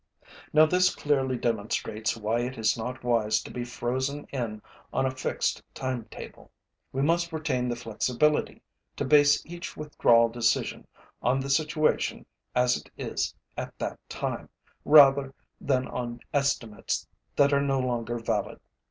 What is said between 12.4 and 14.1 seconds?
as it is at that